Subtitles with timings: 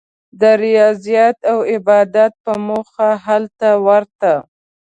[0.39, 4.33] د ریاضت او عبادت په موخه هلته ورته.